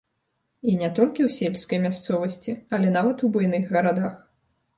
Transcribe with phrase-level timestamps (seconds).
[0.71, 4.19] І не толькі ў сельскай мясцовасці, але нават у буйных гарадах.